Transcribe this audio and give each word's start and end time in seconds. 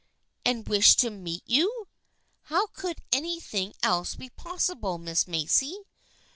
"And 0.43 0.67
wished 0.67 0.97
to 1.01 1.11
meet 1.11 1.43
you? 1.45 1.85
How 2.45 2.65
could 2.65 3.03
any 3.11 3.39
thing 3.39 3.75
else 3.83 4.15
be 4.15 4.31
possible, 4.31 4.97
Miss 4.97 5.27
Macy 5.27 5.77